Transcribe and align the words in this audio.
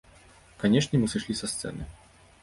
Канечне, 0.61 0.97
мы 1.01 1.09
сышлі 1.13 1.35
са 1.41 1.49
сцэны. 1.51 1.83